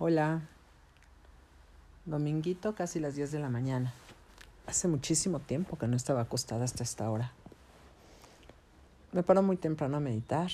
[0.00, 0.42] Hola.
[2.04, 3.94] Dominguito, casi las 10 de la mañana.
[4.66, 7.32] Hace muchísimo tiempo que no estaba acostada hasta esta hora.
[9.12, 10.50] Me paro muy temprano a meditar.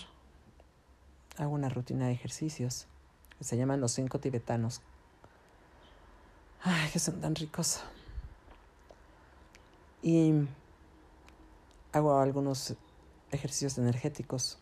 [1.39, 2.87] Hago una rutina de ejercicios
[3.39, 4.83] que se llaman los cinco tibetanos.
[6.63, 7.81] Ay, que son tan ricos.
[10.03, 10.35] Y
[11.93, 12.75] hago algunos
[13.31, 14.59] ejercicios energéticos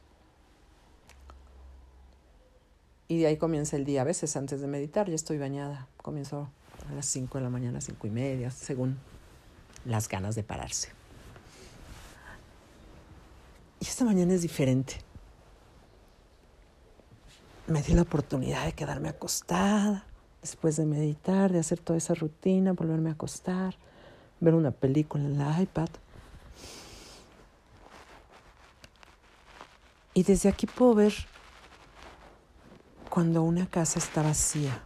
[3.09, 4.03] Y de ahí comienza el día.
[4.03, 5.89] A veces antes de meditar ya estoy bañada.
[6.03, 6.51] Comienzo
[6.91, 8.99] a las 5 de la mañana, cinco y media, según
[9.87, 10.91] las ganas de pararse.
[13.81, 14.97] Y esta mañana es diferente.
[17.67, 20.05] Me di la oportunidad de quedarme acostada
[20.43, 23.77] después de meditar, de hacer toda esa rutina, volverme a acostar,
[24.41, 25.89] ver una película en la iPad.
[30.15, 31.15] Y desde aquí puedo ver
[33.09, 34.83] cuando una casa está vacía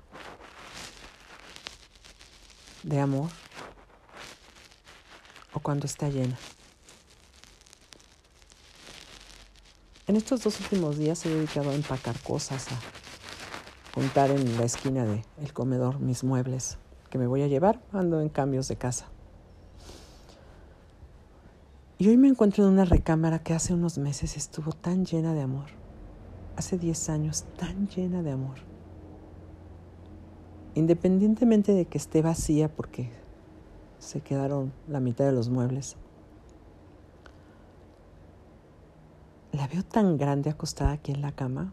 [2.82, 3.30] de amor
[5.52, 6.38] o cuando está llena.
[10.06, 12.76] En estos dos últimos días he dedicado a empacar cosas, a
[13.94, 16.78] juntar en la esquina del comedor mis muebles
[17.10, 17.80] que me voy a llevar.
[17.92, 19.06] Ando en cambios de casa.
[21.98, 25.42] Y hoy me encuentro en una recámara que hace unos meses estuvo tan llena de
[25.42, 25.81] amor
[26.56, 28.58] hace 10 años tan llena de amor.
[30.74, 33.10] Independientemente de que esté vacía porque
[33.98, 35.96] se quedaron la mitad de los muebles.
[39.52, 41.72] La veo tan grande acostada aquí en la cama.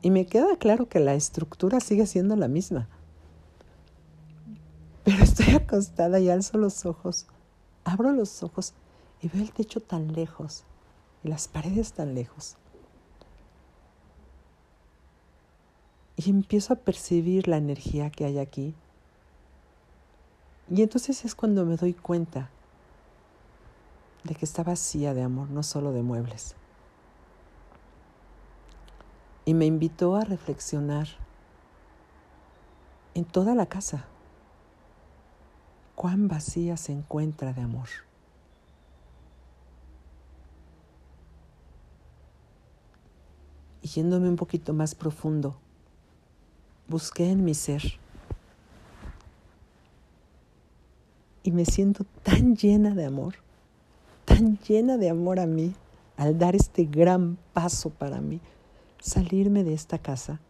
[0.00, 2.88] Y me queda claro que la estructura sigue siendo la misma.
[5.02, 7.26] Pero estoy acostada y alzo los ojos,
[7.84, 8.74] abro los ojos
[9.20, 10.64] y veo el techo tan lejos
[11.24, 12.56] y las paredes tan lejos.
[16.16, 18.74] Y empiezo a percibir la energía que hay aquí.
[20.70, 22.50] Y entonces es cuando me doy cuenta
[24.22, 26.54] de que está vacía de amor, no solo de muebles.
[29.44, 31.08] Y me invitó a reflexionar
[33.14, 34.06] en toda la casa.
[35.94, 37.88] Cuán vacía se encuentra de amor.
[43.84, 45.56] Y yéndome un poquito más profundo,
[46.88, 47.82] busqué en mi ser.
[51.42, 53.34] Y me siento tan llena de amor,
[54.24, 55.74] tan llena de amor a mí
[56.16, 58.40] al dar este gran paso para mí,
[59.00, 60.40] salirme de esta casa,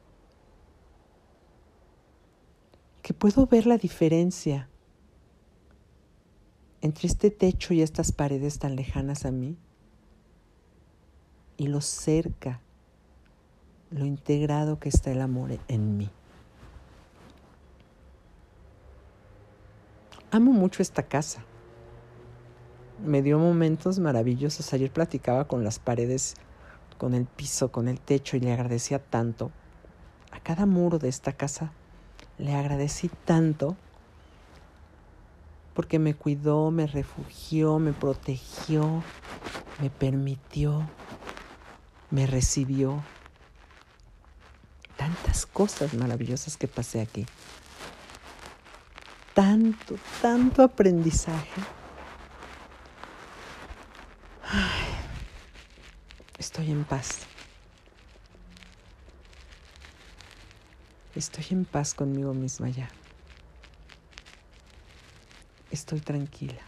[3.02, 4.68] que puedo ver la diferencia
[6.82, 9.56] entre este techo y estas paredes tan lejanas a mí
[11.56, 12.60] y lo cerca
[13.94, 16.10] lo integrado que está el amor en mí.
[20.32, 21.44] Amo mucho esta casa.
[23.05, 24.72] Me dio momentos maravillosos.
[24.72, 26.34] Ayer platicaba con las paredes,
[26.99, 29.53] con el piso, con el techo y le agradecía tanto.
[30.32, 31.72] A cada muro de esta casa
[32.37, 33.76] le agradecí tanto
[35.72, 39.05] porque me cuidó, me refugió, me protegió,
[39.81, 40.88] me permitió,
[42.11, 43.03] me recibió,
[45.34, 47.26] tantas cosas maravillosas que pasé aquí.
[49.34, 51.60] Tanto, tanto aprendizaje.
[56.38, 57.26] estoy en paz.
[61.16, 62.88] Estoy en paz conmigo misma ya.
[65.72, 66.62] Estoy tranquila.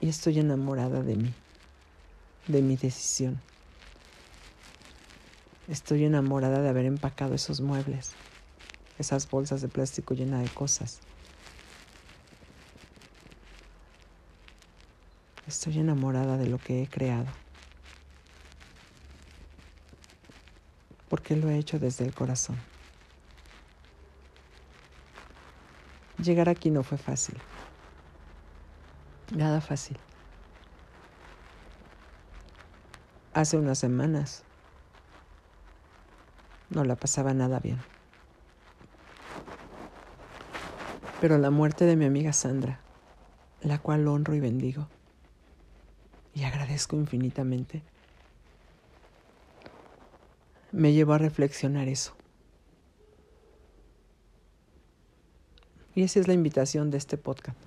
[0.00, 1.34] Y estoy enamorada de mí,
[2.46, 3.49] de mi decisión.
[5.70, 8.14] Estoy enamorada de haber empacado esos muebles,
[8.98, 10.98] esas bolsas de plástico llenas de cosas.
[15.46, 17.28] Estoy enamorada de lo que he creado.
[21.08, 22.56] Porque lo he hecho desde el corazón.
[26.20, 27.38] Llegar aquí no fue fácil.
[29.36, 29.96] Nada fácil.
[33.32, 34.42] Hace unas semanas
[36.70, 37.78] no la pasaba nada bien.
[41.20, 42.80] Pero la muerte de mi amiga Sandra,
[43.60, 44.88] la cual honro y bendigo,
[46.34, 47.82] y agradezco infinitamente,
[50.72, 52.14] me llevó a reflexionar eso.
[55.94, 57.58] Y esa es la invitación de este podcast.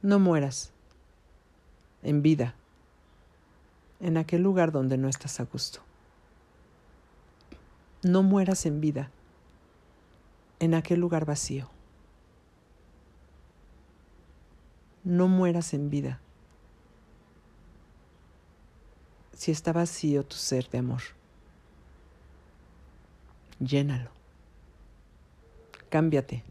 [0.00, 0.72] No mueras
[2.02, 2.54] en vida
[4.00, 5.80] en aquel lugar donde no estás a gusto.
[8.02, 9.10] No mueras en vida
[10.58, 11.68] en aquel lugar vacío.
[15.04, 16.20] No mueras en vida
[19.42, 21.02] si está vacío tu ser de amor.
[23.58, 24.10] Llénalo.
[25.90, 26.44] Cámbiate.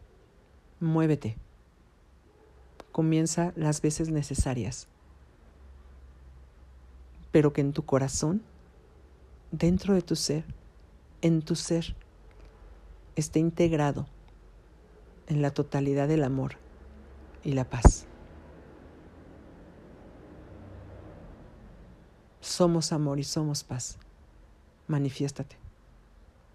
[0.78, 1.38] Muévete.
[2.92, 4.88] Comienza las veces necesarias.
[7.30, 8.42] Pero que en tu corazón,
[9.52, 10.44] dentro de tu ser,
[11.22, 11.96] en tu ser,
[13.16, 14.06] esté integrado
[15.28, 16.56] en la totalidad del amor
[17.44, 18.06] y la paz.
[22.40, 23.98] Somos amor y somos paz.
[24.88, 25.56] Manifiéstate.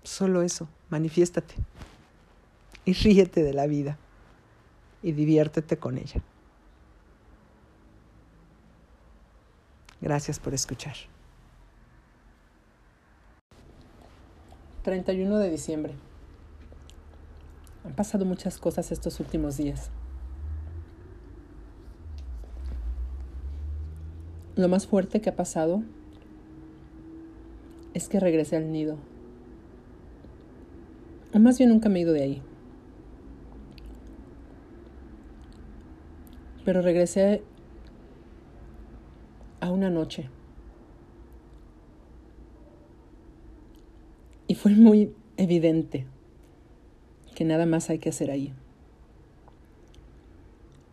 [0.04, 1.56] Solo eso, manifiéstate.
[2.86, 3.98] Y ríete de la vida.
[5.02, 6.22] Y diviértete con ella.
[10.02, 10.96] Gracias por escuchar.
[14.88, 15.96] 31 de diciembre.
[17.84, 19.92] Han pasado muchas cosas estos últimos días.
[24.56, 25.84] Lo más fuerte que ha pasado
[27.94, 28.96] es que regresé al nido.
[31.34, 32.42] O más bien nunca me he ido de ahí.
[36.64, 37.44] Pero regresé
[39.60, 40.30] a una noche.
[44.58, 46.06] Fue muy evidente
[47.36, 48.54] que nada más hay que hacer ahí.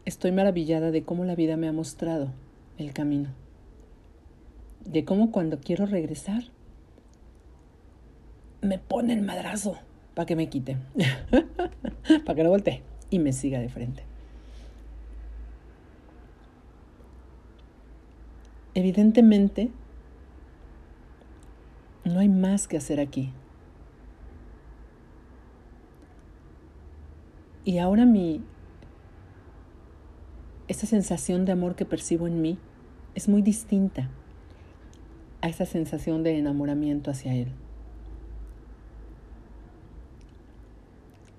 [0.04, 2.32] Estoy maravillada de cómo la vida me ha mostrado
[2.78, 3.30] el camino
[4.84, 6.44] de cómo cuando quiero regresar
[8.60, 9.76] me pone el madrazo
[10.14, 10.76] para que me quite,
[12.24, 14.04] para que no voltee y me siga de frente.
[18.74, 19.70] Evidentemente,
[22.04, 23.32] no hay más que hacer aquí.
[27.64, 28.42] Y ahora mi
[30.68, 32.58] esa sensación de amor que percibo en mí
[33.14, 34.10] es muy distinta
[35.40, 37.52] a esa sensación de enamoramiento hacia Él.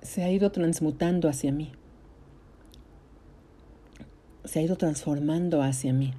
[0.01, 1.72] Se ha ido transmutando hacia mí.
[4.44, 6.13] Se ha ido transformando hacia mí.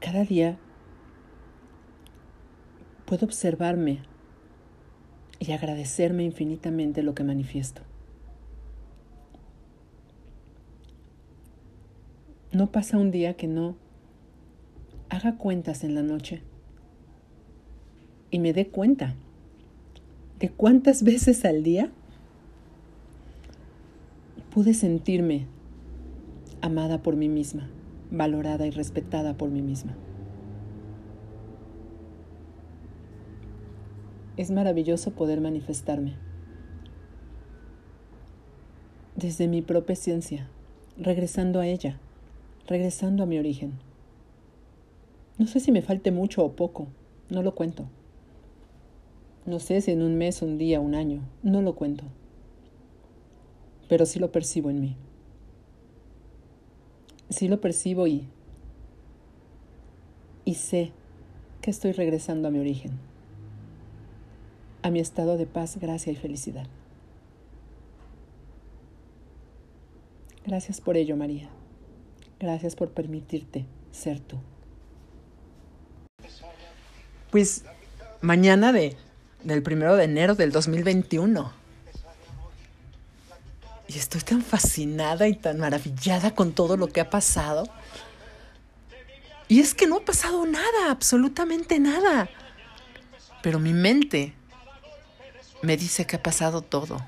[0.00, 0.58] Cada día
[3.04, 4.02] puedo observarme
[5.38, 7.82] y agradecerme infinitamente lo que manifiesto.
[12.52, 13.76] No pasa un día que no
[15.10, 16.42] haga cuentas en la noche
[18.30, 19.14] y me dé cuenta
[20.38, 21.90] de cuántas veces al día
[24.50, 25.46] pude sentirme
[26.62, 27.68] amada por mí misma,
[28.10, 29.94] valorada y respetada por mí misma.
[34.36, 36.14] Es maravilloso poder manifestarme
[39.16, 40.46] desde mi propia ciencia,
[40.98, 41.98] regresando a ella,
[42.66, 43.72] regresando a mi origen.
[45.38, 46.86] No sé si me falte mucho o poco,
[47.30, 47.86] no lo cuento.
[49.46, 52.04] No sé si en un mes, un día, un año, no lo cuento.
[53.88, 54.96] Pero sí lo percibo en mí.
[57.30, 58.28] Sí lo percibo y,
[60.44, 60.92] y sé
[61.62, 62.92] que estoy regresando a mi origen,
[64.86, 66.66] a mi estado de paz, gracia y felicidad.
[70.46, 71.48] Gracias por ello, María.
[72.38, 74.38] Gracias por permitirte ser tú
[77.36, 77.64] pues
[78.22, 78.96] mañana de,
[79.44, 81.52] del primero de enero del 2021.
[83.88, 87.68] Y estoy tan fascinada y tan maravillada con todo lo que ha pasado.
[89.48, 92.30] Y es que no ha pasado nada, absolutamente nada.
[93.42, 94.32] Pero mi mente
[95.62, 97.00] me dice que ha pasado todo.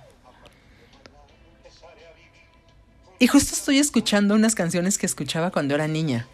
[3.19, 6.26] Y justo estoy escuchando unas canciones que escuchaba cuando era niña.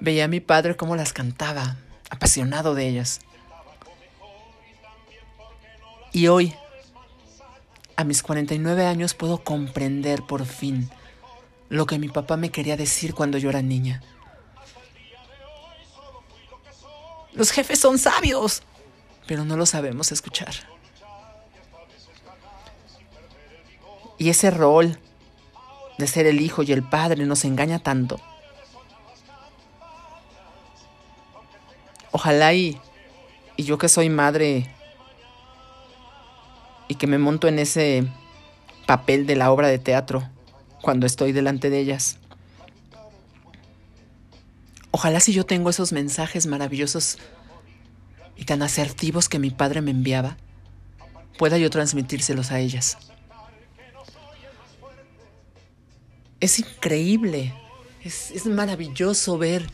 [0.00, 1.76] Veía a mi padre cómo las cantaba
[2.10, 3.20] apasionado de ellas.
[6.12, 6.54] Y hoy,
[7.96, 10.88] a mis 49 años, puedo comprender por fin
[11.68, 14.00] lo que mi papá me quería decir cuando yo era niña.
[17.32, 18.62] Los jefes son sabios,
[19.26, 20.54] pero no lo sabemos escuchar.
[24.18, 24.98] Y ese rol
[25.98, 28.20] de ser el hijo y el padre nos engaña tanto.
[32.10, 32.80] Ojalá y,
[33.56, 34.70] y yo que soy madre
[36.86, 38.06] y que me monto en ese
[38.86, 40.28] papel de la obra de teatro
[40.80, 42.18] cuando estoy delante de ellas.
[44.90, 47.18] Ojalá si yo tengo esos mensajes maravillosos
[48.36, 50.36] y tan asertivos que mi padre me enviaba,
[51.38, 52.98] pueda yo transmitírselos a ellas.
[56.40, 57.54] Es increíble,
[58.02, 59.66] es, es, maravilloso ver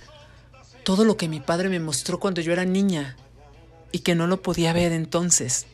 [0.84, 3.16] todo lo que mi padre me mostró cuando yo era niña
[3.92, 5.66] y que no lo podía ver entonces.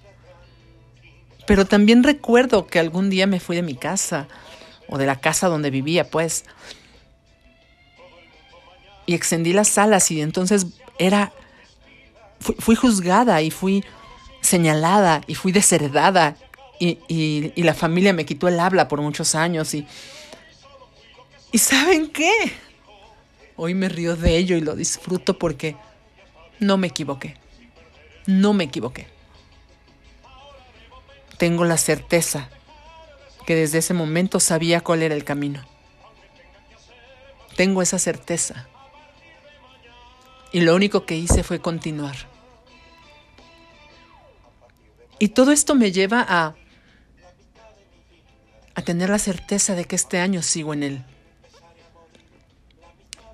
[1.47, 4.27] Pero también recuerdo que algún día me fui de mi casa,
[4.89, 6.45] o de la casa donde vivía, pues,
[9.07, 10.67] y extendí las alas y entonces
[10.99, 11.33] era,
[12.41, 13.85] fui, juzgada y fui
[14.41, 16.37] señalada y fui desheredada
[16.79, 19.87] y, y, la familia me quitó el habla por muchos años y...
[21.53, 22.33] ¿Y saben qué?
[23.57, 25.75] Hoy me río de ello y lo disfruto porque
[26.61, 27.37] no me equivoqué.
[28.27, 29.07] No me equivoqué.
[31.39, 32.51] Tengo la certeza
[33.47, 35.65] que desde ese momento sabía cuál era el camino.
[37.57, 38.69] Tengo esa certeza.
[40.57, 42.17] Y lo único que hice fue continuar.
[45.19, 46.55] Y todo esto me lleva a,
[48.75, 51.05] a tener la certeza de que este año sigo en él.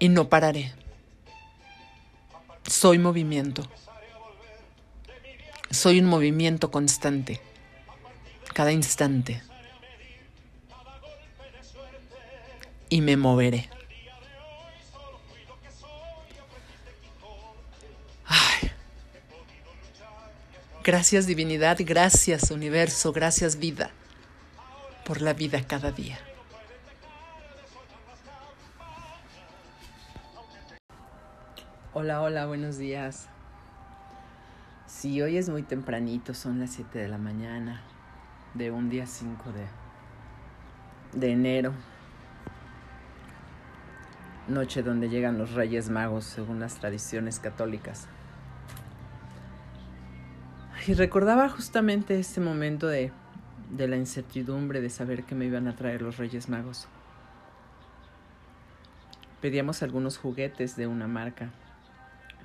[0.01, 0.73] Y no pararé.
[2.67, 3.71] Soy movimiento.
[5.71, 7.41] Soy un movimiento constante,
[8.53, 9.45] cada instante.
[12.89, 13.71] Y me moveré.
[20.85, 23.93] Gracias divinidad, gracias universo, gracias vida
[25.07, 26.19] por la vida cada día.
[31.93, 33.29] Hola, hola, buenos días.
[34.87, 37.83] Sí, hoy es muy tempranito, son las 7 de la mañana
[38.55, 41.73] de un día 5 de, de enero.
[44.49, 48.09] Noche donde llegan los Reyes Magos según las tradiciones católicas.
[50.85, 53.13] Y recordaba justamente este momento de,
[53.71, 56.89] de la incertidumbre de saber que me iban a traer los Reyes Magos.
[59.41, 61.51] Pedíamos algunos juguetes de una marca.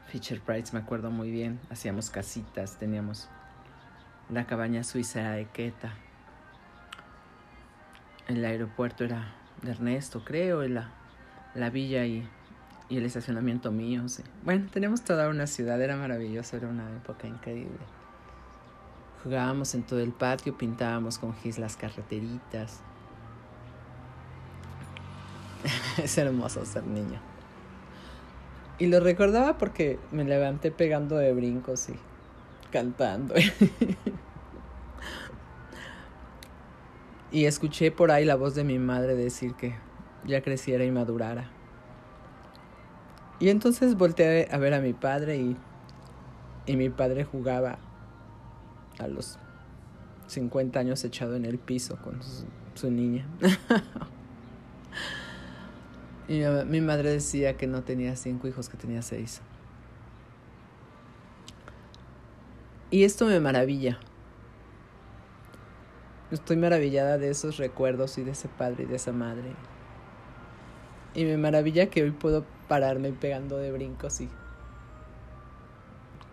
[0.09, 1.59] Fisher Price me acuerdo muy bien.
[1.71, 3.27] Hacíamos casitas, teníamos
[4.29, 5.93] la cabaña suiza de Queta.
[8.27, 10.91] El aeropuerto era de Ernesto, creo, la,
[11.55, 12.27] la villa y,
[12.87, 14.05] y el estacionamiento mío.
[14.43, 17.96] Bueno, teníamos toda una ciudad, era maravilloso, era una época increíble.
[19.27, 22.79] Jugábamos en todo el patio, pintábamos con gis las carreteritas.
[26.01, 27.19] es hermoso ser niño.
[28.79, 31.95] Y lo recordaba porque me levanté pegando de brincos y
[32.71, 33.35] cantando.
[37.29, 39.75] y escuché por ahí la voz de mi madre decir que
[40.25, 41.49] ya creciera y madurara.
[43.41, 45.57] Y entonces volteé a ver a mi padre y,
[46.65, 47.79] y mi padre jugaba
[48.99, 49.39] a los
[50.27, 52.19] 50 años echado en el piso con
[52.75, 53.25] su, niña.
[56.27, 59.41] y mi, madre decía que no tenía cinco hijos, que tenía seis.
[62.91, 63.99] Y esto me maravilla.
[66.31, 69.53] Estoy maravillada de esos recuerdos y de ese padre y de esa madre.
[71.13, 74.29] Y me maravilla que hoy puedo pararme pegando de brincos y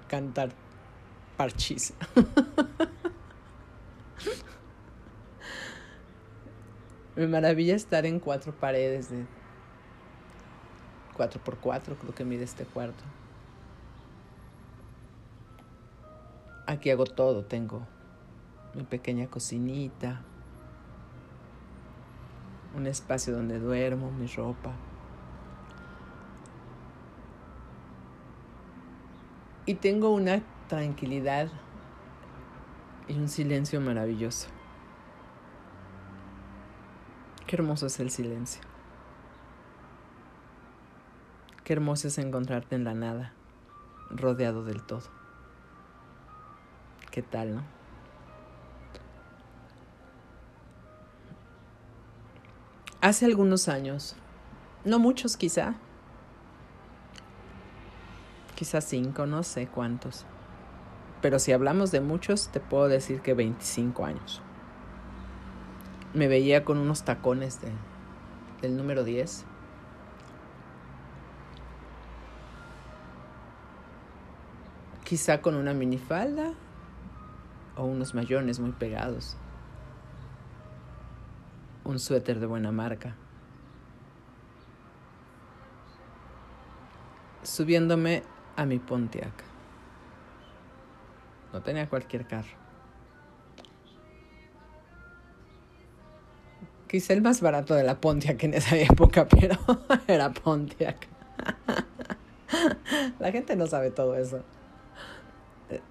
[0.08, 0.50] cantar
[1.36, 1.92] parchis.
[7.16, 9.24] Me maravilla estar en cuatro paredes de
[11.16, 13.04] cuatro por cuatro, creo que mide este cuarto.
[16.66, 17.86] Aquí hago todo, tengo
[18.74, 20.22] mi pequeña cocinita,
[22.74, 24.72] un espacio donde duermo, mi ropa.
[29.66, 31.48] Y tengo una tranquilidad
[33.08, 34.48] y un silencio maravilloso.
[37.46, 38.62] Qué hermoso es el silencio.
[41.62, 43.32] Qué hermoso es encontrarte en la nada,
[44.10, 45.02] rodeado del todo.
[47.10, 47.62] ¿Qué tal, no?
[53.00, 54.16] Hace algunos años,
[54.84, 55.74] no muchos quizá,
[58.54, 60.26] quizás cinco, no sé cuántos.
[61.24, 64.42] Pero si hablamos de muchos, te puedo decir que 25 años.
[66.12, 67.68] Me veía con unos tacones de,
[68.60, 69.46] del número 10.
[75.04, 76.52] Quizá con una minifalda
[77.78, 79.38] o unos mayones muy pegados.
[81.84, 83.16] Un suéter de buena marca.
[87.42, 88.22] subiéndome
[88.56, 89.53] a mi Pontiac.
[91.54, 92.50] No tenía cualquier carro.
[96.88, 99.56] Quizá el más barato de la Pontiac en esa época, pero
[100.08, 101.06] era Pontiac.
[103.20, 104.42] La gente no sabe todo eso.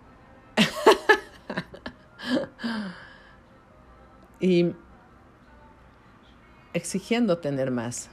[4.42, 4.76] Y
[6.74, 8.10] exigiendo tener más.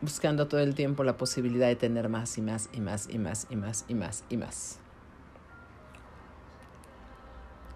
[0.00, 3.46] Buscando todo el tiempo la posibilidad de tener más y más y más y más
[3.50, 4.80] y más y más y más.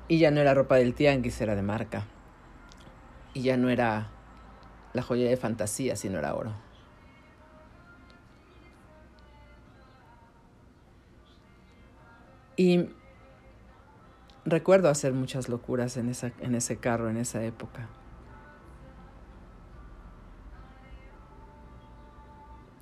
[0.06, 2.04] Y ya no era ropa del tianguis, era de marca.
[3.32, 4.08] Y ya no era
[4.92, 6.52] la joya de fantasía, sino era oro.
[12.56, 12.90] Y
[14.44, 17.88] recuerdo hacer muchas locuras en, esa, en ese carro, en esa época.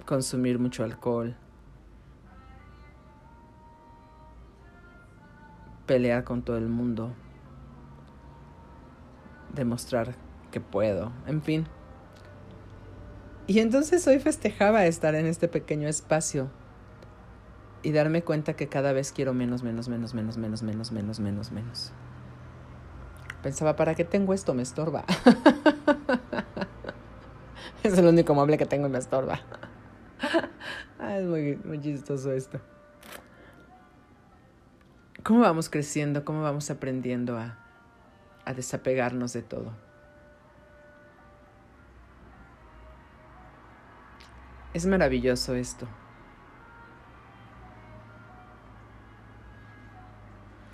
[0.05, 1.37] Consumir mucho alcohol.
[5.93, 7.13] Pelear con todo el mundo.
[9.55, 10.15] Demostrar
[10.51, 11.13] que puedo.
[11.27, 11.67] En fin.
[13.47, 16.49] Y entonces hoy festejaba estar en este pequeño espacio
[17.83, 21.53] y darme cuenta que cada vez quiero menos, menos, menos, menos, menos, menos, menos, menos,
[21.53, 21.93] menos.
[23.43, 24.55] Pensaba, ¿para qué tengo esto?
[24.55, 25.05] Me estorba.
[27.83, 29.41] es el único mueble que tengo y me estorba.
[30.99, 32.61] Ah, es muy, muy chistoso esto.
[35.23, 36.25] ¿Cómo vamos creciendo?
[36.25, 37.57] ¿Cómo vamos aprendiendo a,
[38.45, 39.73] a desapegarnos de todo?
[44.75, 45.87] Es maravilloso esto.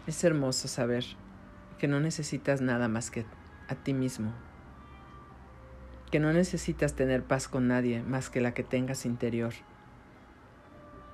[0.07, 1.05] Es hermoso saber
[1.78, 3.26] que no necesitas nada más que
[3.69, 4.33] a ti mismo,
[6.11, 9.52] que no necesitas tener paz con nadie más que la que tengas interior,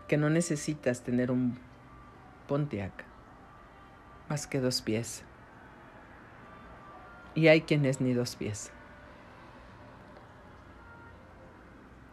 [0.06, 1.58] que no necesitas tener un
[2.46, 3.13] Pontiac
[4.46, 5.24] que dos pies.
[7.34, 8.72] Y hay quienes ni dos pies.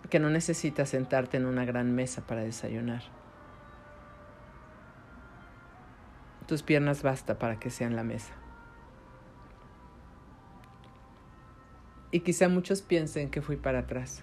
[0.09, 3.03] Que no necesitas sentarte en una gran mesa para desayunar
[6.51, 8.33] Tus piernas basta para que sean la mesa.
[12.11, 14.21] Y quizá muchos piensen que fui para atrás.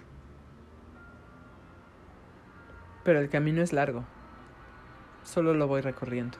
[3.03, 4.05] Pero el camino es largo.
[5.23, 6.37] Solo lo voy recorriendo.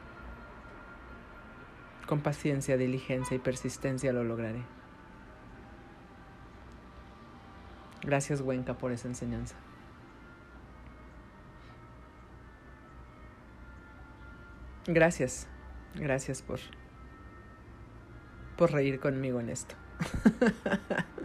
[2.10, 4.64] Con paciencia, diligencia y persistencia lo lograré.
[8.02, 9.56] Gracias, Huenca, por esa enseñanza.
[14.88, 15.48] Gracias.
[15.94, 16.60] Gracias por,
[18.58, 19.76] por reír conmigo en esto.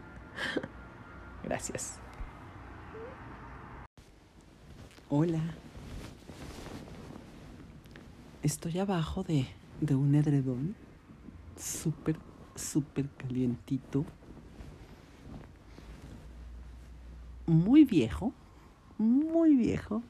[1.44, 1.98] Gracias.
[5.08, 5.40] Hola.
[8.42, 9.46] Estoy abajo de,
[9.80, 10.74] de un edredón
[11.56, 12.18] súper,
[12.54, 14.04] súper calientito.
[17.46, 18.32] Muy viejo,
[18.98, 20.02] muy viejo.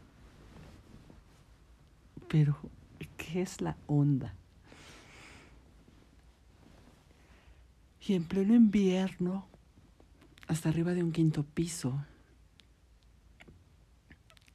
[2.29, 2.57] Pero,
[3.17, 4.35] ¿qué es la onda?
[8.07, 9.47] Y en pleno invierno,
[10.47, 12.05] hasta arriba de un quinto piso,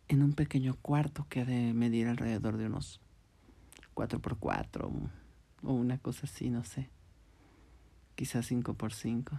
[0.08, 3.00] en un pequeño cuarto que ha de medir alrededor de unos
[4.00, 4.90] 4 por 4
[5.64, 6.88] o una cosa así, no sé.
[8.16, 9.38] Quizás 5 por 5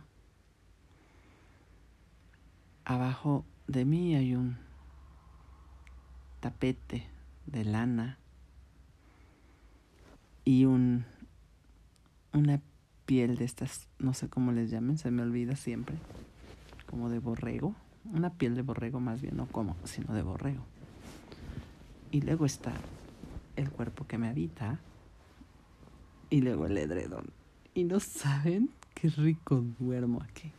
[2.84, 4.58] Abajo de mí hay un
[6.40, 7.06] tapete
[7.46, 8.18] de lana
[10.44, 11.06] y un
[12.34, 12.60] una
[13.06, 15.96] piel de estas, no sé cómo les llamen, se me olvida siempre,
[16.86, 17.74] como de borrego,
[18.12, 20.66] una piel de borrego más bien, no como, sino de borrego.
[22.10, 22.74] Y luego está
[23.60, 24.80] el cuerpo que me habita
[26.28, 27.30] y luego el edredón.
[27.74, 30.50] Y no saben qué rico duermo aquí.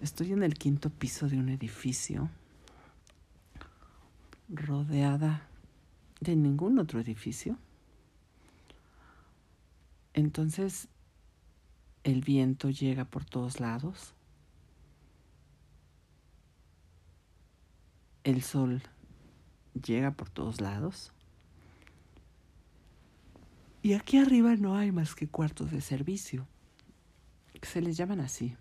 [0.00, 2.30] Estoy en el quinto piso de un edificio
[4.48, 5.46] rodeada
[6.20, 7.56] de ningún otro edificio
[10.14, 10.88] entonces
[12.02, 14.14] el viento llega por todos lados.
[18.24, 18.82] El sol
[19.82, 21.12] llega por todos lados.
[23.82, 26.46] Y aquí arriba no hay más que cuartos de servicio.
[27.62, 28.56] Se les llaman así.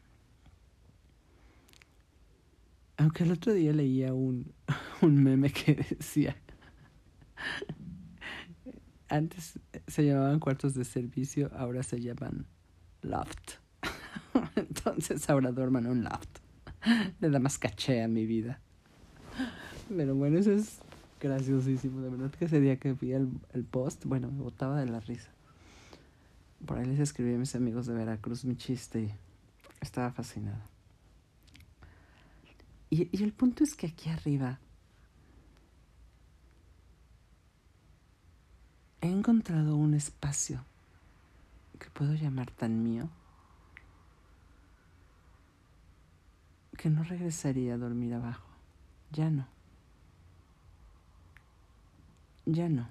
[2.98, 4.54] Aunque el otro día leía un,
[5.02, 6.36] un meme que decía
[9.10, 12.46] antes se llamaban cuartos de servicio, ahora se llaman
[13.02, 13.54] loft.
[14.56, 16.40] Entonces ahora duerman en un loft.
[17.20, 18.62] Le da más caché a mi vida.
[19.90, 20.80] Pero bueno, eso es
[21.20, 22.02] graciosísimo.
[22.02, 25.00] De verdad que ese día que vi el, el post, bueno, me botaba de la
[25.00, 25.30] risa.
[26.66, 29.14] Por ahí les escribí a mis amigos de Veracruz mi chiste y
[29.82, 30.66] estaba fascinada.
[32.90, 34.60] Y, y el punto es que aquí arriba
[39.02, 40.66] he encontrado un espacio
[41.78, 43.10] que puedo llamar tan mío
[46.78, 48.48] que no regresaría a dormir abajo.
[49.12, 49.59] Ya no.
[52.52, 52.88] Ya no.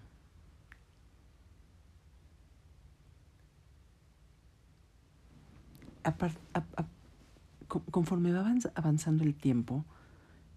[7.90, 9.84] conforme va avanzando el tiempo,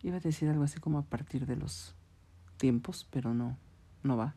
[0.03, 1.95] iba a decir algo así como a partir de los
[2.57, 3.57] tiempos, pero no,
[4.03, 4.35] no va.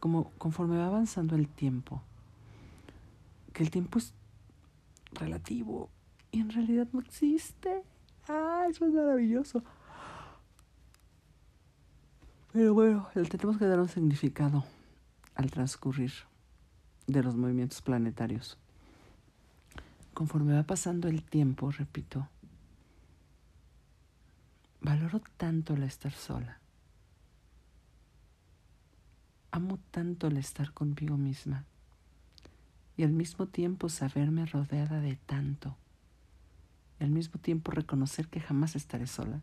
[0.00, 2.02] Como conforme va avanzando el tiempo,
[3.52, 4.14] que el tiempo es
[5.12, 5.90] relativo
[6.32, 7.82] y en realidad no existe.
[8.28, 9.62] Ah, eso es maravilloso.
[12.58, 14.64] Pero bueno, le tenemos que dar un significado
[15.36, 16.10] al transcurrir
[17.06, 18.58] de los movimientos planetarios.
[20.12, 22.28] Conforme va pasando el tiempo, repito,
[24.80, 26.58] valoro tanto el estar sola.
[29.52, 31.64] Amo tanto el estar conmigo misma
[32.96, 35.76] y al mismo tiempo saberme rodeada de tanto
[36.98, 39.42] y al mismo tiempo reconocer que jamás estaré sola.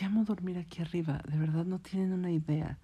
[0.00, 2.78] Que amo dormir aquí arriba, de verdad no tienen una idea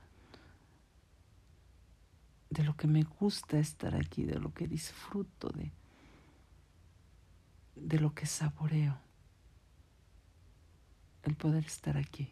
[2.51, 5.73] de lo que me gusta estar aquí, de lo que disfruto, de,
[7.75, 8.99] de lo que saboreo,
[11.23, 12.29] el poder estar aquí.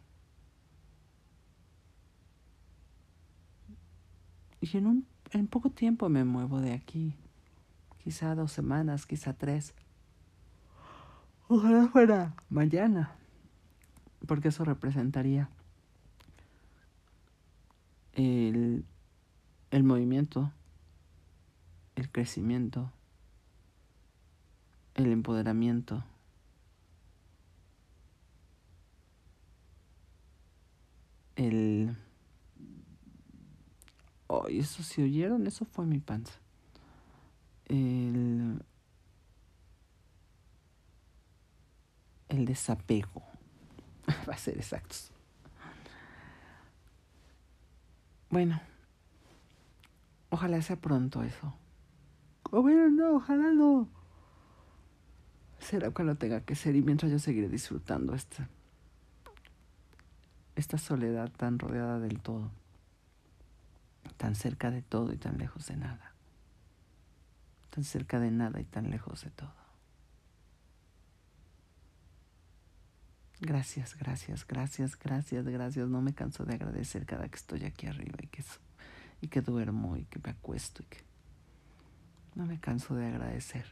[4.60, 7.16] Y en, un, en poco tiempo me muevo de aquí,
[8.02, 9.72] quizá dos semanas, quizá tres.
[11.48, 12.34] Ojalá fuera.
[12.50, 13.16] Mañana,
[14.26, 15.48] porque eso representaría
[18.12, 18.84] el,
[19.70, 20.52] el movimiento,
[21.96, 22.90] el crecimiento,
[24.94, 26.04] el empoderamiento.
[31.36, 31.96] El
[34.26, 36.34] Oh, eso si oyeron, eso fue mi panza.
[37.66, 38.62] El,
[42.28, 43.22] el desapego.
[44.28, 45.10] Va a ser exactos.
[48.30, 48.60] Bueno,
[50.30, 51.54] ojalá sea pronto eso.
[52.50, 53.88] O bueno, no, ojalá no.
[55.58, 58.48] Será cuando tenga que ser y mientras yo seguiré disfrutando esta,
[60.56, 62.50] esta soledad tan rodeada del todo
[64.16, 66.12] tan cerca de todo y tan lejos de nada,
[67.70, 69.63] tan cerca de nada y tan lejos de todo.
[73.40, 75.88] Gracias, gracias, gracias, gracias, gracias.
[75.88, 78.44] No me canso de agradecer cada que estoy aquí arriba y que,
[79.20, 80.98] y que duermo y que me acuesto y que
[82.34, 83.66] no me canso de agradecer.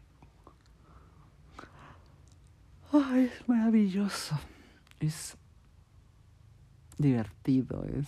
[2.92, 4.38] Ay, es maravilloso.
[5.00, 5.36] Es
[6.98, 8.06] divertido, es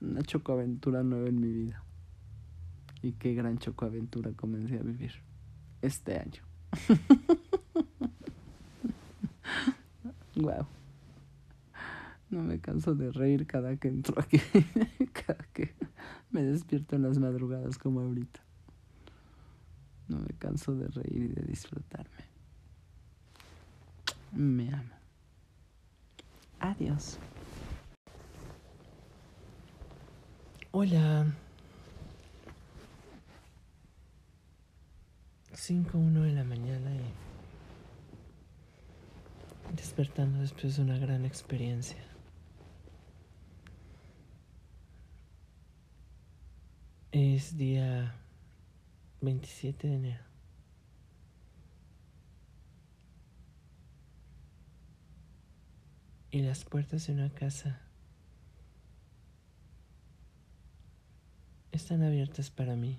[0.00, 1.84] una chocoaventura nueva en mi vida.
[3.02, 5.12] Y qué gran chocoaventura comencé a vivir
[5.80, 6.42] este año.
[10.36, 10.66] wow.
[12.30, 14.38] No me canso de reír cada que entro aquí,
[15.12, 15.74] cada que
[16.30, 18.40] me despierto en las madrugadas como ahorita.
[20.08, 22.24] No me canso de reír y de disfrutarme.
[24.32, 24.94] Me amo.
[26.60, 27.18] Adiós.
[30.70, 31.26] Hola.
[35.52, 37.31] 5.1 de la mañana y
[39.74, 42.02] despertando después de una gran experiencia.
[47.10, 48.14] Es día
[49.20, 50.24] 27 de enero.
[56.30, 57.80] Y las puertas de una casa
[61.72, 62.98] están abiertas para mí.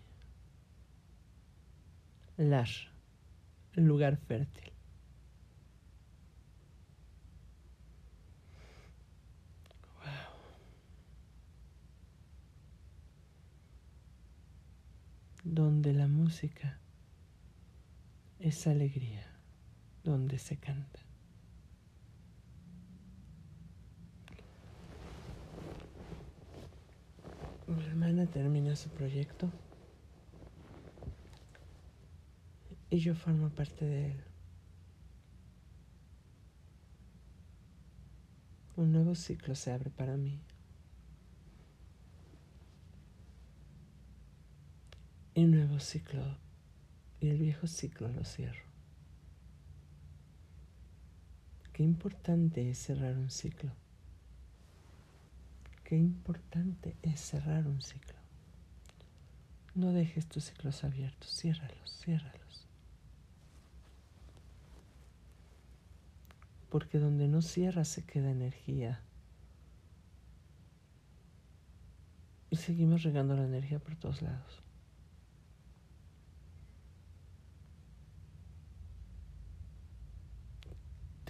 [2.38, 2.70] Lar,
[3.76, 4.73] lugar fértil.
[15.44, 16.80] donde la música
[18.40, 19.26] es alegría,
[20.04, 21.00] donde se canta.
[27.68, 29.50] Mi hermana termina su proyecto
[32.90, 34.24] y yo formo parte de él.
[38.76, 40.40] Un nuevo ciclo se abre para mí.
[45.36, 46.38] Y nuevo ciclo
[47.20, 48.66] y el viejo ciclo lo cierro.
[51.72, 53.72] Qué importante es cerrar un ciclo.
[55.84, 58.14] Qué importante es cerrar un ciclo.
[59.74, 62.68] No dejes tus ciclos abiertos, ciérralos, ciérralos.
[66.70, 69.02] Porque donde no cierras se queda energía.
[72.52, 74.64] Y seguimos regando la energía por todos lados.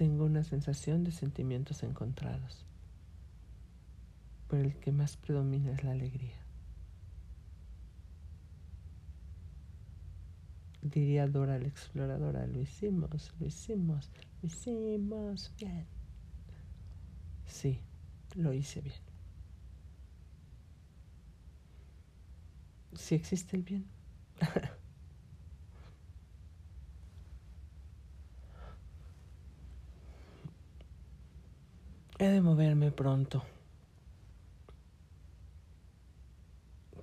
[0.04, 2.66] Tengo una sensación de sentimientos encontrados,
[4.50, 6.36] pero el que más predomina es la alegría.
[10.82, 14.12] Diría Dora la exploradora, lo hicimos, lo hicimos,
[14.42, 15.86] lo hicimos bien.
[17.46, 17.80] Sí,
[18.36, 18.96] lo hice bien.
[22.94, 23.86] Si existe el bien.
[32.20, 33.44] He de moverme pronto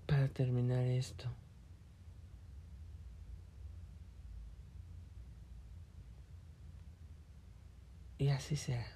[0.07, 1.25] para terminar esto.
[8.19, 8.87] Y así sea.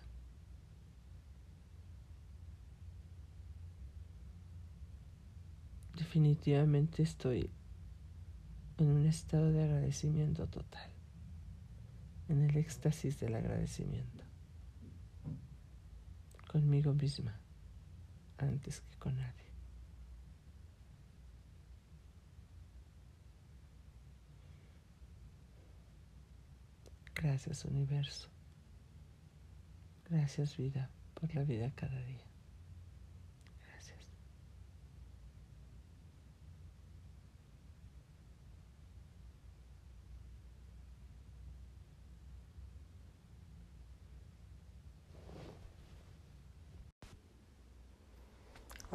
[5.97, 7.51] Definitivamente estoy
[8.79, 10.91] en un estado de agradecimiento total,
[12.29, 14.24] en el éxtasis del agradecimiento
[16.55, 17.35] conmigo misma
[18.39, 19.51] antes que con nadie.
[27.13, 28.29] Gracias universo.
[30.09, 32.34] Gracias vida por la vida cada día.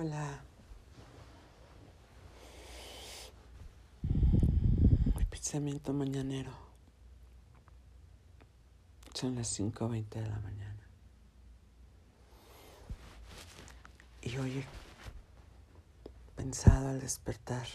[0.02, 0.40] Hola.
[5.18, 6.54] Mi pensamiento mañanero.
[9.14, 10.88] Son las 5.20 de la mañana.
[14.22, 14.66] Y hoy he
[16.38, 17.68] pensado al despertar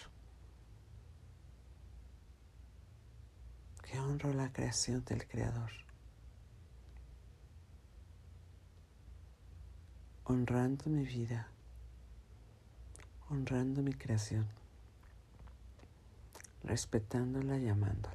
[3.82, 5.72] que honro la creación del Creador.
[10.24, 11.50] Honrando mi vida
[13.30, 14.46] honrando mi creación,
[16.62, 18.14] respetándola y amándola.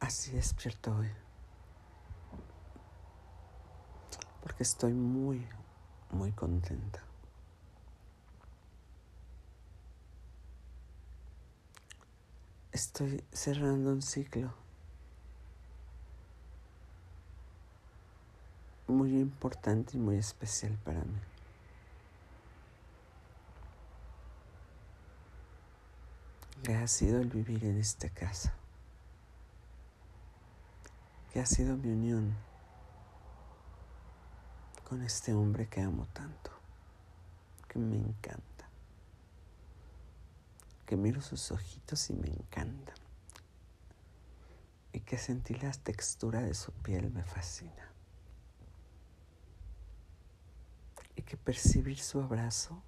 [0.00, 1.10] Así despierto hoy,
[4.42, 5.46] porque estoy muy,
[6.10, 7.02] muy contenta.
[12.72, 14.54] Estoy cerrando un ciclo.
[18.90, 21.20] Muy importante y muy especial para mí.
[26.62, 28.52] Que ha sido el vivir en esta casa.
[31.32, 32.36] Que ha sido mi unión
[34.88, 36.50] con este hombre que amo tanto,
[37.68, 38.68] que me encanta,
[40.84, 42.92] que miro sus ojitos y me encanta,
[44.92, 47.90] y que sentí la textura de su piel me fascina.
[51.19, 52.82] y que percibir su abrazo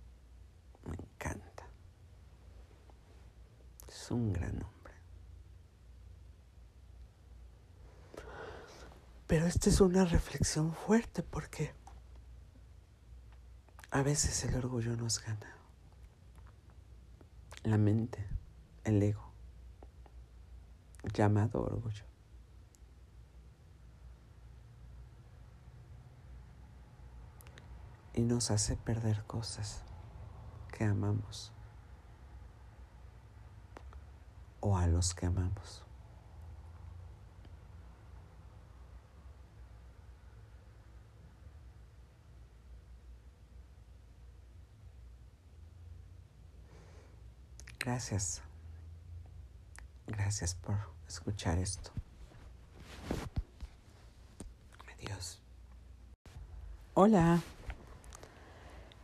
[0.85, 1.65] me encanta.
[3.87, 4.95] Es un gran hombre.
[9.29, 11.73] Pero esta es una reflexión fuerte porque
[13.93, 15.57] a veces el orgullo nos gana.
[17.63, 18.27] La mente,
[18.83, 19.33] el ego,
[21.15, 22.12] llamado orgullo.
[28.15, 29.83] Y nos hace perder cosas
[30.77, 31.53] que amamos
[34.61, 35.85] o a los que amamos.
[47.85, 48.43] Gracias.
[50.07, 50.77] Gracias por
[51.09, 51.91] escuchar esto.
[54.97, 55.41] Adiós.
[56.95, 57.43] Hola.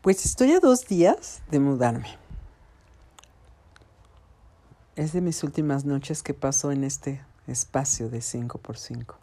[0.02, 2.16] Pues estoy a dos días de mudarme.
[4.94, 9.16] Es de mis últimas noches que paso en este espacio de 5 por 5.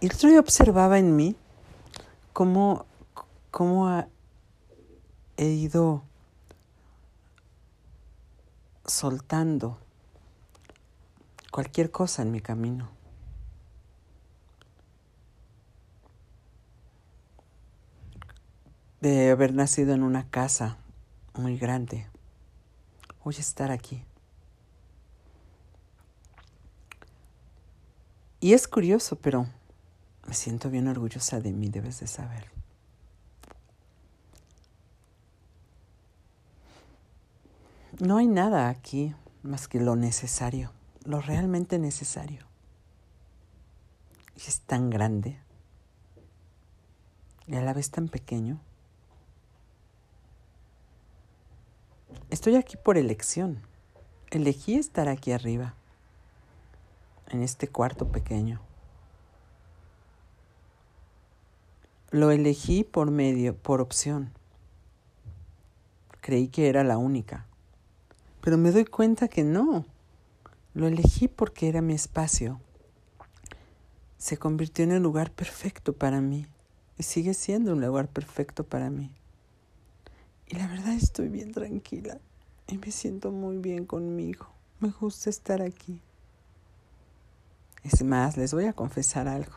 [0.00, 1.36] Y el otro observaba en mí
[2.32, 2.84] cómo,
[3.52, 4.04] cómo
[5.36, 6.02] he ido
[8.86, 9.78] soltando
[11.52, 12.93] cualquier cosa en mi camino.
[19.04, 20.78] De haber nacido en una casa
[21.34, 22.06] muy grande,
[23.22, 24.02] hoy estar aquí.
[28.40, 29.46] Y es curioso, pero
[30.26, 32.50] me siento bien orgullosa de mí, debes de saber.
[38.00, 40.72] No hay nada aquí más que lo necesario,
[41.04, 42.46] lo realmente necesario.
[44.34, 45.38] Y es tan grande
[47.46, 48.62] y a la vez tan pequeño.
[52.34, 53.60] Estoy aquí por elección.
[54.32, 55.74] Elegí estar aquí arriba,
[57.28, 58.60] en este cuarto pequeño.
[62.10, 64.32] Lo elegí por medio, por opción.
[66.22, 67.46] Creí que era la única.
[68.40, 69.86] Pero me doy cuenta que no.
[70.74, 72.60] Lo elegí porque era mi espacio.
[74.18, 76.48] Se convirtió en el lugar perfecto para mí.
[76.98, 79.12] Y sigue siendo un lugar perfecto para mí.
[80.48, 82.18] Y la verdad estoy bien tranquila.
[82.66, 84.46] Y me siento muy bien conmigo.
[84.80, 86.00] Me gusta estar aquí.
[87.82, 89.52] Es más, les voy a confesar algo.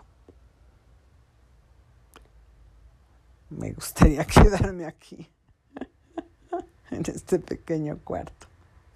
[3.50, 5.30] Me gustaría quedarme aquí,
[6.92, 8.48] en este pequeño cuarto.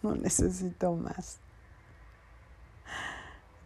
[0.03, 1.37] No necesito más.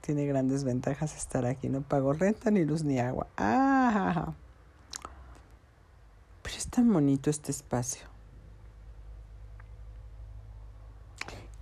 [0.01, 1.67] Tiene grandes ventajas estar aquí.
[1.69, 3.27] No pago renta, ni luz, ni agua.
[3.37, 4.33] Ah,
[6.43, 8.14] pero es tan bonito este espacio.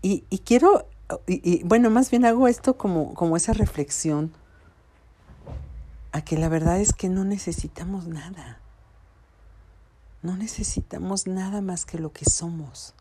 [0.04, 0.88] Y, y quiero,
[1.26, 4.32] y, y, bueno, más bien hago esto como, como esa reflexión
[6.12, 8.60] a que la verdad es que no necesitamos nada.
[10.22, 12.94] No necesitamos nada más que lo que somos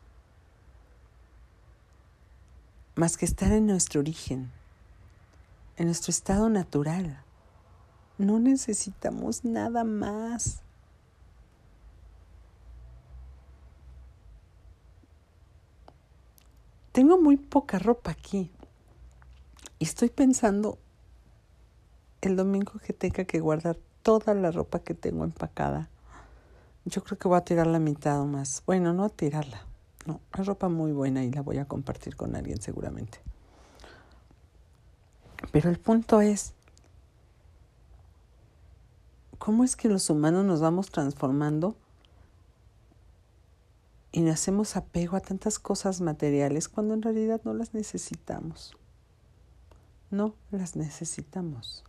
[2.94, 4.50] más que estar en nuestro origen,
[5.76, 7.22] en nuestro estado natural.
[8.18, 10.61] No necesitamos nada más.
[16.92, 18.50] Tengo muy poca ropa aquí
[19.78, 20.78] y estoy pensando
[22.20, 25.88] el domingo que tenga que guardar toda la ropa que tengo empacada.
[26.84, 28.62] Yo creo que voy a tirar la mitad o más.
[28.66, 29.66] Bueno, no a tirarla
[30.06, 33.20] no, es ropa muy buena y la voy a compartir con alguien seguramente.
[35.52, 36.54] Pero el punto es,
[39.38, 41.76] ¿cómo es que los humanos nos vamos transformando
[44.12, 48.76] y hacemos apego a tantas cosas materiales cuando en realidad no las necesitamos?
[50.10, 51.82] No las necesitamos.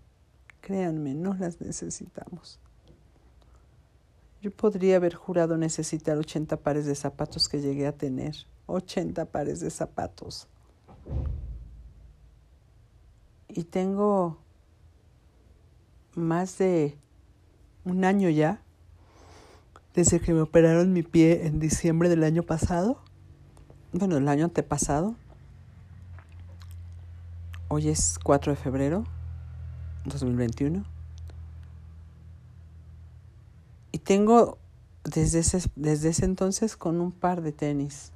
[0.61, 2.59] Créanme, no las necesitamos.
[4.41, 8.35] Yo podría haber jurado necesitar 80 pares de zapatos que llegué a tener.
[8.67, 10.47] 80 pares de zapatos.
[13.49, 14.37] Y tengo
[16.15, 16.97] más de
[17.83, 18.62] un año ya,
[19.93, 23.01] desde que me operaron mi pie en diciembre del año pasado.
[23.91, 25.15] Bueno, el año antepasado.
[27.67, 29.03] Hoy es 4 de febrero
[30.05, 30.83] 2021.
[33.91, 34.57] Y tengo
[35.03, 38.11] desde ese, desde ese entonces con un par de tenis.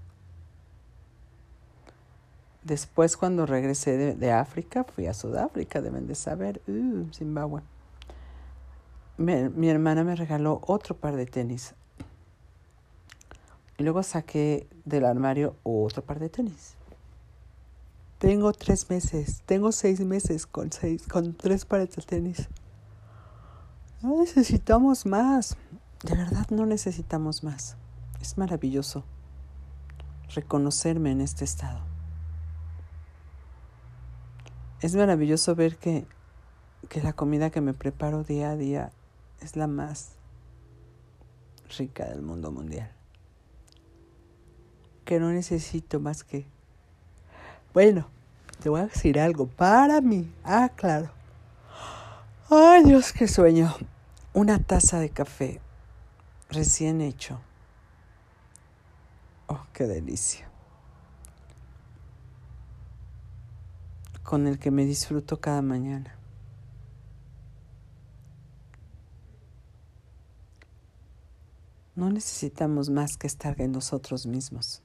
[2.64, 7.62] Después cuando regresé de, África, fui a Sudáfrica, deben de saber, uh, Zimbabue.
[9.18, 11.74] Mi hermana me regaló otro par de tenis.
[13.78, 16.78] Y luego saqué del armario otro par de tenis.
[18.18, 22.50] Tengo tres meses, tengo seis meses con, seis, con tres pares de tenis.
[24.02, 25.56] No necesitamos más.
[26.04, 27.78] De verdad no necesitamos más.
[28.20, 29.04] Es maravilloso
[30.34, 31.80] reconocerme en este estado.
[34.82, 36.08] Es maravilloso ver que,
[36.90, 38.92] que la comida que me preparo día a día
[39.42, 40.12] es la más
[41.78, 42.92] rica del mundo mundial.
[45.06, 46.46] Que no necesito más que...
[47.74, 48.08] Bueno,
[48.62, 50.32] te voy a decir algo para mí.
[50.44, 51.12] Ah, claro.
[52.50, 53.76] Ay, Dios, qué sueño.
[54.34, 55.62] Una taza de café
[56.50, 57.40] recién hecho.
[59.48, 60.50] Oh, qué delicia.
[64.24, 66.17] Con el que me disfruto cada mañana.
[71.98, 74.84] No necesitamos más que estar en nosotros mismos.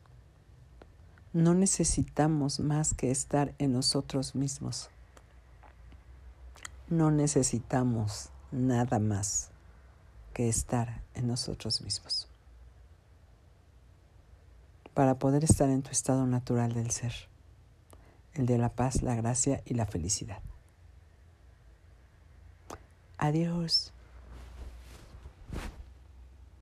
[1.35, 4.89] No necesitamos más que estar en nosotros mismos.
[6.89, 9.51] No necesitamos nada más
[10.33, 12.29] que estar en nosotros mismos
[14.95, 17.13] para poder estar en tu estado natural del ser,
[18.33, 20.41] el de la paz, la gracia y la felicidad.
[23.19, 23.93] Adiós.